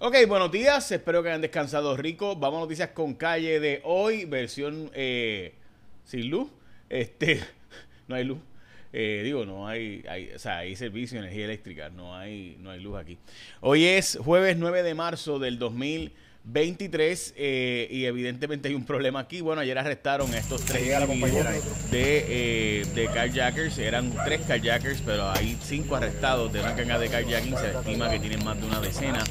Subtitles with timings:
[0.00, 2.36] Ok, buenos días, espero que hayan descansado rico.
[2.36, 5.54] Vamos a noticias con calle de hoy, versión eh,
[6.04, 6.48] sin luz.
[6.88, 7.40] Este,
[8.06, 8.38] no hay luz.
[8.92, 12.70] Eh, digo, no hay, hay, o sea, hay servicio de energía eléctrica, no hay, no
[12.70, 13.18] hay luz aquí.
[13.60, 19.40] Hoy es jueves 9 de marzo del 2023 eh, y evidentemente hay un problema aquí.
[19.40, 20.86] Bueno, ayer arrestaron a estos tres
[21.90, 27.08] de, eh, de carjackers, eran tres carjackers, pero hay cinco arrestados de una ganga de
[27.08, 29.24] carjacking, se estima que tienen más de una decena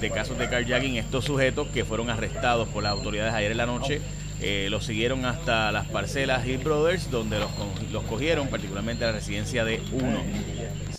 [0.00, 0.96] de casos de carjacking.
[0.96, 4.00] Estos sujetos que fueron arrestados por las autoridades ayer en la noche
[4.42, 7.50] eh, los siguieron hasta las parcelas Hill Brothers, donde los,
[7.92, 10.22] los cogieron, particularmente la residencia de uno.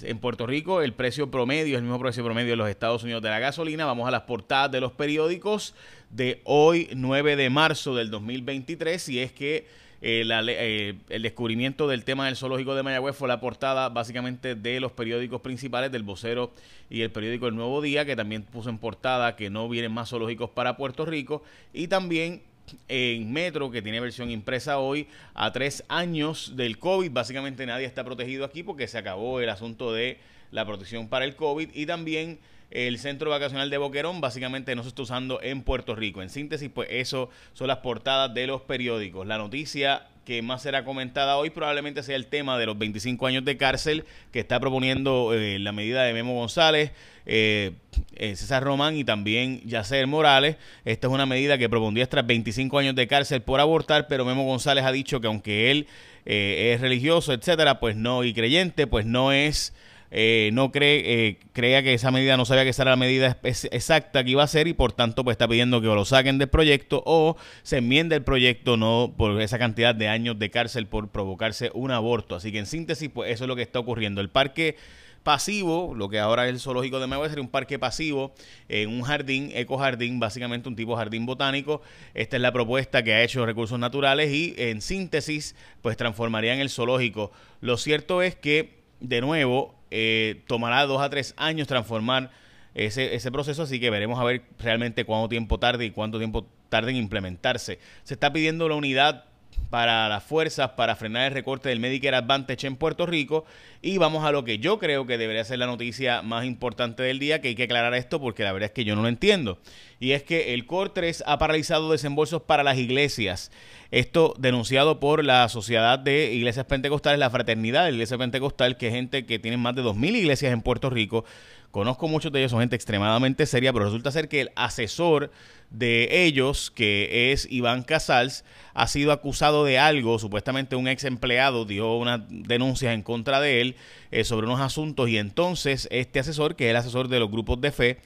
[0.03, 3.23] En Puerto Rico, el precio promedio es el mismo precio promedio de los Estados Unidos
[3.23, 3.85] de la gasolina.
[3.85, 5.73] Vamos a las portadas de los periódicos
[6.11, 9.67] de hoy, 9 de marzo del 2023, y es que
[10.01, 14.79] eh, eh, el descubrimiento del tema del zoológico de Mayagüez fue la portada básicamente de
[14.79, 16.51] los periódicos principales, del vocero
[16.89, 20.09] y el periódico El Nuevo Día, que también puso en portada que no vienen más
[20.09, 22.41] zoológicos para Puerto Rico, y también
[22.87, 27.11] en Metro, que tiene versión impresa hoy, a tres años del COVID.
[27.11, 30.17] Básicamente nadie está protegido aquí porque se acabó el asunto de
[30.51, 32.39] la protección para el COVID y también
[32.71, 36.21] el centro vacacional de Boquerón básicamente no se está usando en Puerto Rico.
[36.21, 39.27] En síntesis, pues eso son las portadas de los periódicos.
[39.27, 43.43] La noticia que más será comentada hoy probablemente sea el tema de los 25 años
[43.43, 46.91] de cárcel que está proponiendo eh, la medida de Memo González,
[47.25, 47.73] eh,
[48.15, 50.57] eh, César Román y también Yacer Morales.
[50.85, 54.43] Esta es una medida que propondría tras 25 años de cárcel por abortar, pero Memo
[54.43, 55.87] González ha dicho que aunque él
[56.23, 59.73] es religioso, etcétera, pues no, y creyente, pues no es
[60.11, 63.37] eh, no cree, eh, crea que esa medida no sabía que esa era la medida
[63.43, 66.49] exacta que iba a ser y por tanto pues está pidiendo que lo saquen del
[66.49, 71.07] proyecto o se enmiende el proyecto no por esa cantidad de años de cárcel por
[71.09, 72.35] provocarse un aborto.
[72.35, 74.19] Así que en síntesis pues eso es lo que está ocurriendo.
[74.19, 74.75] El parque
[75.23, 78.33] pasivo, lo que ahora es el zoológico de Mayagüez, sería un parque pasivo
[78.69, 81.81] en un jardín, ecojardín, básicamente un tipo jardín botánico.
[82.13, 86.69] Esta es la propuesta que ha hecho Recursos Naturales y en síntesis, pues transformarían el
[86.69, 87.31] zoológico.
[87.61, 92.31] Lo cierto es que, de nuevo, eh, tomará dos a tres años transformar
[92.73, 96.47] ese, ese proceso, así que veremos a ver realmente cuánto tiempo tarde y cuánto tiempo
[96.69, 97.79] tarde en implementarse.
[98.03, 99.25] Se está pidiendo la unidad
[99.69, 103.45] para las fuerzas para frenar el recorte del Medicare Advantage en Puerto Rico.
[103.81, 107.19] Y vamos a lo que yo creo que debería ser la noticia más importante del
[107.19, 109.59] día, que hay que aclarar esto porque la verdad es que yo no lo entiendo.
[109.99, 113.51] Y es que el COR 3 ha paralizado desembolsos para las iglesias.
[113.91, 118.93] Esto denunciado por la Sociedad de Iglesias Pentecostales, la Fraternidad de Iglesia Pentecostal, que es
[118.93, 121.25] gente que tiene más de 2.000 iglesias en Puerto Rico.
[121.71, 125.31] Conozco muchos de ellos, son gente extremadamente seria, pero resulta ser que el asesor
[125.69, 128.43] de ellos, que es Iván Casals,
[128.73, 133.61] ha sido acusado de algo, supuestamente un ex empleado dio unas denuncias en contra de
[133.61, 133.75] él
[134.11, 137.61] eh, sobre unos asuntos y entonces este asesor, que es el asesor de los grupos
[137.61, 137.99] de fe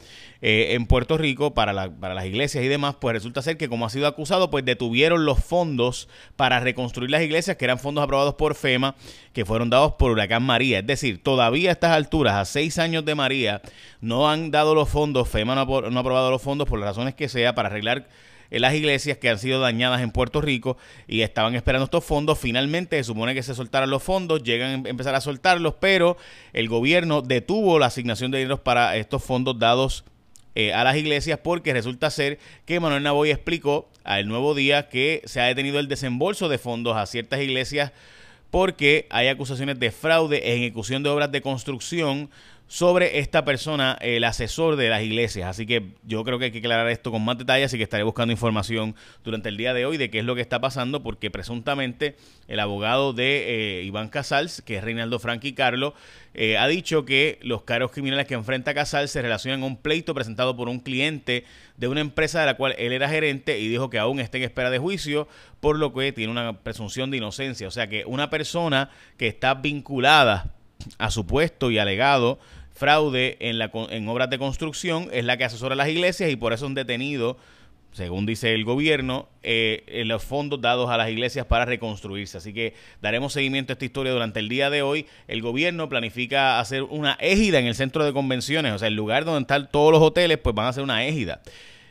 [0.48, 3.88] eh, en Puerto Rico para, para las iglesias y demás, pues resulta ser que como
[3.88, 8.36] ha sido acusado, pues detuvieron los fondos para reconstruir las iglesias, que eran fondos aprobados
[8.36, 8.94] por FEMA,
[9.34, 10.78] que fueron dados por Huracán María.
[10.78, 13.64] Es decir, todavía a estas alturas, a seis años de María,
[14.02, 16.90] no han dado los fondos, FEMA no ha, no ha aprobado los fondos por las
[16.90, 18.08] razones que sea para arreglar
[18.52, 22.38] en las iglesias que han sido dañadas en Puerto Rico y estaban esperando estos fondos.
[22.38, 26.18] Finalmente se supone que se soltaran los fondos, llegan a empezar a soltarlos, pero
[26.54, 30.06] el gobierno detuvo la asignación de dinero para estos fondos dados
[30.56, 35.22] eh, a las iglesias porque resulta ser que Manuel Navoy explicó al nuevo día que
[35.26, 37.92] se ha detenido el desembolso de fondos a ciertas iglesias
[38.52, 42.30] porque hay acusaciones de fraude en ejecución de obras de construcción
[42.68, 45.48] sobre esta persona, el asesor de las iglesias.
[45.50, 48.04] Así que yo creo que hay que aclarar esto con más detalle, así que estaré
[48.04, 51.30] buscando información durante el día de hoy de qué es lo que está pasando, porque
[51.30, 52.16] presuntamente
[52.48, 55.94] el abogado de eh, Iván Casals, que es Reinaldo Franqui Carlo,
[56.34, 60.14] eh, ha dicho que los cargos criminales que enfrenta Casals se relacionan a un pleito
[60.14, 61.46] presentado por un cliente
[61.78, 64.44] de una empresa de la cual él era gerente y dijo que aún está en
[64.44, 65.28] espera de juicio,
[65.60, 67.68] por lo que tiene una presunción de inocencia.
[67.68, 70.55] O sea que una persona que está vinculada
[70.98, 72.40] a supuesto y alegado
[72.76, 76.36] fraude en, la, en obras de construcción es la que asesora a las iglesias y
[76.36, 77.38] por eso han detenido,
[77.94, 82.38] según dice el gobierno, eh, los fondos dados a las iglesias para reconstruirse.
[82.38, 85.08] Así que daremos seguimiento a esta historia durante el día de hoy.
[85.30, 89.24] El gobierno planifica hacer una égida en el centro de convenciones, o sea, el lugar
[89.24, 91.42] donde están todos los hoteles, pues van a hacer una égida.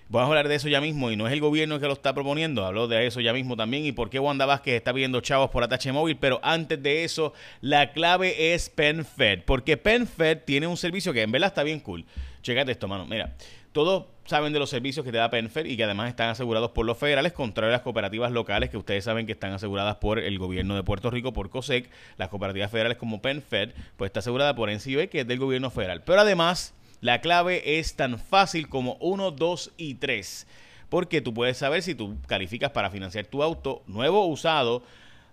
[0.08, 2.12] Vamos a hablar de eso ya mismo y no es el gobierno que lo está
[2.12, 5.50] proponiendo, hablo de eso ya mismo también y por qué Wanda Vázquez está pidiendo chavos
[5.50, 10.76] por atache móvil, pero antes de eso, la clave es PenFed, porque PenFed tiene un
[10.76, 12.04] servicio que en verdad está bien cool.
[12.42, 13.06] Chécate esto, mano.
[13.06, 13.34] Mira,
[13.72, 16.86] todos saben de los servicios que te da PenFed y que además están asegurados por
[16.86, 20.38] los federales, contrario a las cooperativas locales que ustedes saben que están aseguradas por el
[20.38, 21.90] gobierno de Puerto Rico, por COSEC.
[22.16, 26.02] Las cooperativas federales como PenFed, pues está asegurada por NCUE, que es del gobierno federal.
[26.04, 26.74] Pero además
[27.04, 30.46] La clave es tan fácil como 1, 2 y 3.
[30.88, 34.82] Porque tú puedes saber si tú calificas para financiar tu auto nuevo o usado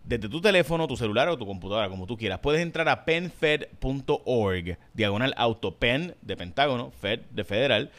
[0.03, 2.39] desde tu teléfono, tu celular o tu computadora, como tú quieras.
[2.39, 7.89] Puedes entrar a penfed.org, diagonal auto, pen de Pentágono, Fed de Federal,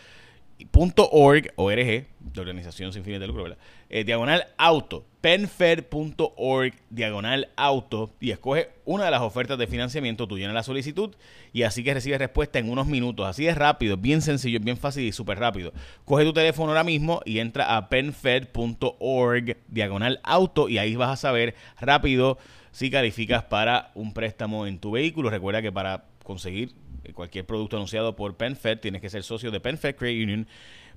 [0.70, 3.56] .org, ORG, de Organización Sin Fines de Lucro,
[3.88, 10.38] eh, diagonal auto, penfed.org, diagonal auto, y escoge una de las ofertas de financiamiento, tú
[10.38, 11.14] llenas la solicitud
[11.52, 13.26] y así que recibes respuesta en unos minutos.
[13.26, 15.72] Así es rápido, bien sencillo, bien fácil y súper rápido.
[16.04, 21.16] Coge tu teléfono ahora mismo y entra a penfed.org, diagonal auto, y ahí vas a
[21.16, 22.38] saber rápido
[22.72, 25.30] si calificas para un préstamo en tu vehículo.
[25.30, 26.72] Recuerda que para conseguir
[27.14, 30.46] cualquier producto anunciado por PenFed, tienes que ser socio de PenFed Credit Union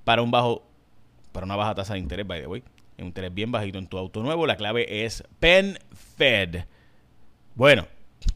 [0.03, 0.63] para un bajo
[1.31, 2.63] para una baja tasa de interés, by the way.
[2.97, 4.47] Un interés bien bajito en tu auto nuevo.
[4.47, 6.63] La clave es PenFed.
[7.55, 7.87] Bueno,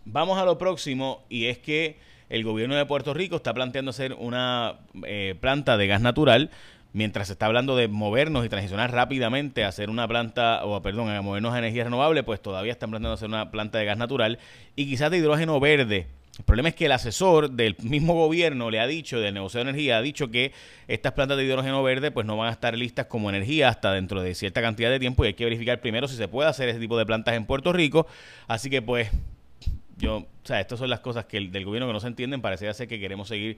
[0.04, 4.14] vamos a lo próximo y es que el gobierno de Puerto Rico está planteando hacer
[4.14, 6.52] una eh, planta de gas natural
[6.92, 11.10] mientras se está hablando de movernos y transicionar rápidamente a hacer una planta, o perdón,
[11.10, 14.40] a movernos a energía renovable, pues todavía están planteando hacer una planta de gas natural
[14.76, 16.08] y quizás de hidrógeno verde
[16.40, 19.70] el problema es que el asesor del mismo gobierno le ha dicho, del negocio de
[19.70, 20.54] energía, ha dicho que
[20.88, 24.22] estas plantas de hidrógeno verde pues no van a estar listas como energía hasta dentro
[24.22, 26.80] de cierta cantidad de tiempo y hay que verificar primero si se puede hacer ese
[26.80, 28.08] tipo de plantas en Puerto Rico.
[28.48, 29.12] Así que pues
[29.98, 32.42] yo, o sea, estas son las cosas que el, del gobierno que no se entienden,
[32.42, 33.58] parece ser que queremos seguir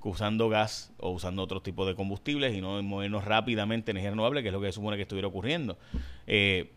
[0.00, 4.42] usando gas o usando otros tipos de combustibles y no movernos rápidamente en energía renovable,
[4.42, 5.76] que es lo que se supone que estuviera ocurriendo.
[6.28, 6.70] Eh,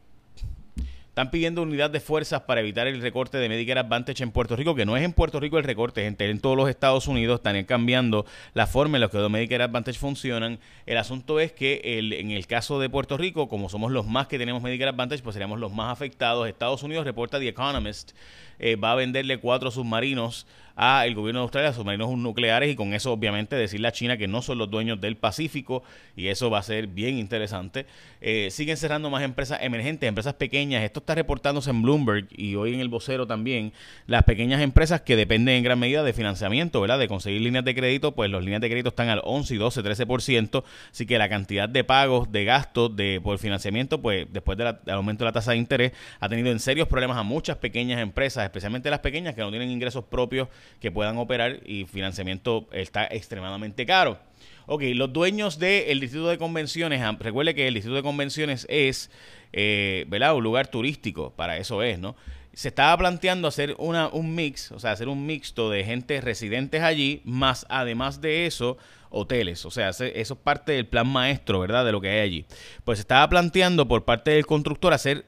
[1.13, 4.73] están pidiendo unidad de fuerzas para evitar el recorte de Medicare Advantage en Puerto Rico,
[4.73, 7.35] que no es en Puerto Rico el recorte, es en, todos los Estados Unidos.
[7.35, 8.25] Están cambiando
[8.55, 10.57] la forma en la que los Medicare Advantage funcionan.
[10.87, 14.39] El asunto es que en el caso de Puerto Rico, como somos los más que
[14.39, 16.47] tenemos Medicare Advantage, pues seríamos los más afectados.
[16.47, 18.13] Estados Unidos, reporta The Economist,
[18.57, 22.93] eh, va a venderle cuatro submarinos a el gobierno de Australia, submarinos nucleares, y con
[22.93, 25.83] eso obviamente decirle a China que no son los dueños del Pacífico,
[26.15, 27.85] y eso va a ser bien interesante.
[28.21, 30.83] Eh, siguen cerrando más empresas emergentes, empresas pequeñas.
[30.83, 33.73] Esto está reportándose en Bloomberg y hoy en el vocero también.
[34.07, 36.97] Las pequeñas empresas que dependen en gran medida de financiamiento, ¿verdad?
[36.97, 39.83] De conseguir líneas de crédito, pues las líneas de crédito están al 11 y 12,
[39.83, 40.63] 13%.
[40.91, 45.25] Así que la cantidad de pagos, de gastos de, por financiamiento, pues después del aumento
[45.25, 48.89] de la tasa de interés, ha tenido en serios problemas a muchas pequeñas empresas, especialmente
[48.89, 50.47] las pequeñas que no tienen ingresos propios
[50.79, 54.17] que puedan operar y financiamiento está extremadamente caro.
[54.65, 59.11] Ok, los dueños del Distrito de Convenciones, recuerde que el Distrito de Convenciones es,
[59.51, 60.35] eh, ¿verdad?
[60.35, 62.15] Un lugar turístico, para eso es, ¿no?
[62.53, 66.81] Se estaba planteando hacer una, un mix, o sea, hacer un mixto de gente residentes
[66.81, 68.77] allí, más además de eso,
[69.09, 69.65] hoteles.
[69.65, 71.85] O sea, eso es parte del plan maestro, ¿verdad?
[71.85, 72.45] De lo que hay allí.
[72.83, 75.25] Pues se estaba planteando por parte del constructor hacer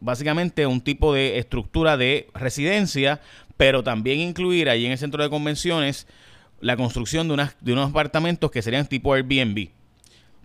[0.00, 3.20] básicamente un tipo de estructura de residencia,
[3.56, 6.06] pero también incluir allí en el centro de convenciones
[6.60, 9.68] la construcción de, unas, de unos apartamentos que serían tipo Airbnb.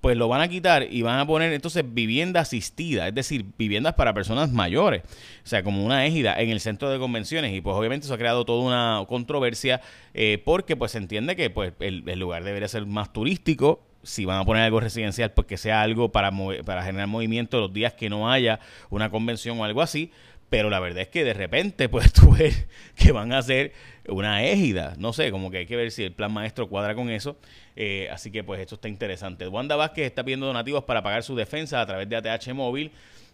[0.01, 3.95] Pues lo van a quitar y van a poner entonces vivienda asistida, es decir, viviendas
[3.95, 5.03] para personas mayores,
[5.44, 7.53] o sea, como una égida en el centro de convenciones.
[7.53, 9.81] Y pues obviamente eso ha creado toda una controversia
[10.13, 14.25] eh, porque pues se entiende que pues el, el lugar debería ser más turístico, si
[14.25, 16.31] van a poner algo residencial, pues que sea algo para,
[16.65, 18.59] para generar movimiento los días que no haya
[18.89, 20.12] una convención o algo así.
[20.50, 23.74] Pero la verdad es que de repente, pues tú ves que van a hacer
[24.07, 24.96] una égida.
[24.98, 27.38] No sé, como que hay que ver si el plan maestro cuadra con eso.
[27.75, 29.48] Eh, así que, pues, esto está interesante.
[29.48, 32.91] Wanda Vázquez está pidiendo donativos para pagar su defensa a través de ATH Móvil.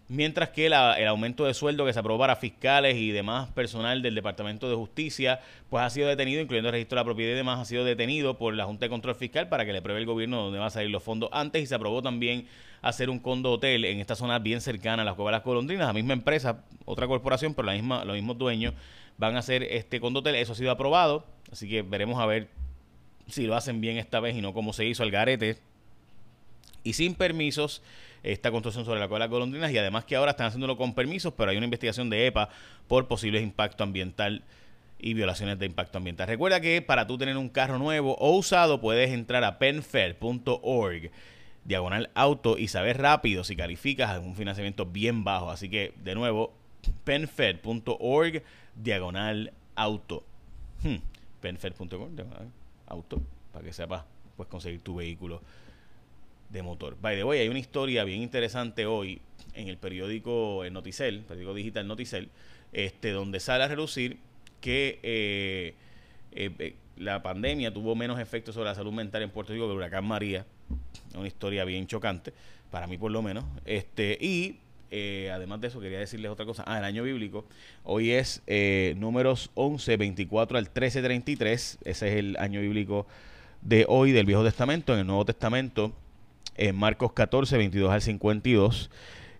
[0.08, 4.14] Mientras que el aumento de sueldo que se aprobó para fiscales y demás personal del
[4.14, 7.58] Departamento de Justicia, pues ha sido detenido, incluyendo el registro de la propiedad y demás,
[7.58, 10.42] ha sido detenido por la Junta de Control Fiscal para que le pruebe el gobierno
[10.42, 12.46] dónde van a salir los fondos antes y se aprobó también
[12.82, 15.88] hacer un condo hotel en esta zona bien cercana a las Cuevas de las Colondrinas,
[15.88, 18.74] la misma empresa, otra corporación, pero los mismos dueños
[19.18, 22.46] van a hacer este condo hotel, eso ha sido aprobado, así que veremos a ver
[23.26, 25.58] si lo hacen bien esta vez y no como se hizo al garete.
[26.84, 27.82] Y sin permisos
[28.22, 31.32] esta construcción sobre la de las golondrinas y además que ahora están haciéndolo con permisos,
[31.36, 32.48] pero hay una investigación de EPA
[32.88, 34.42] por posibles impacto ambiental
[34.98, 36.26] y violaciones de impacto ambiental.
[36.26, 41.10] Recuerda que para tú tener un carro nuevo o usado puedes entrar a penfair.org
[41.64, 45.50] diagonal auto y saber rápido si calificas un financiamiento bien bajo.
[45.50, 46.52] Así que, de nuevo,
[47.04, 48.42] penfed.org
[48.74, 50.24] diagonal auto.
[50.82, 50.96] Hmm.
[51.40, 52.50] Penfed.org diagonal
[52.86, 53.20] auto
[53.52, 54.04] para que sepas
[54.36, 55.40] pues conseguir tu vehículo
[56.50, 56.96] de motor.
[57.00, 59.20] By the way, hay una historia bien interesante hoy
[59.54, 62.30] en el periódico Noticel, periódico digital Noticel,
[62.72, 64.18] este, donde sale a relucir
[64.60, 65.74] que eh,
[66.32, 69.72] eh, eh, la pandemia tuvo menos efectos sobre la salud mental en Puerto Rico que
[69.72, 70.46] el huracán María.
[71.14, 72.32] Una historia bien chocante,
[72.70, 73.44] para mí por lo menos.
[73.64, 74.58] Este, y
[75.30, 76.64] además de eso, quería decirles otra cosa.
[76.66, 77.46] Ah, el año bíblico.
[77.84, 78.42] Hoy es
[78.96, 81.78] números 11, 24 al 13, 33.
[81.84, 83.06] Ese es el año bíblico
[83.62, 84.94] de hoy del Viejo Testamento.
[84.94, 85.94] En el Nuevo Testamento,
[86.56, 88.90] en Marcos 14, 22 al 52,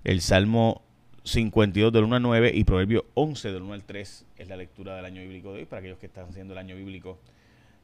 [0.05, 0.83] el Salmo
[1.25, 4.95] 52 del 1 al 9 y Proverbio 11 del 1 al 3 es la lectura
[4.95, 7.19] del año bíblico de hoy para aquellos que están haciendo el año bíblico.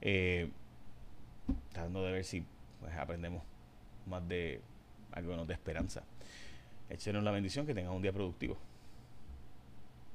[0.01, 0.49] Eh,
[1.73, 2.45] tratando de ver si
[2.81, 3.43] pues, aprendemos
[4.07, 4.61] más de
[5.12, 6.05] algo de esperanza.
[6.89, 8.59] Échenos la bendición, que tengan un día productivo.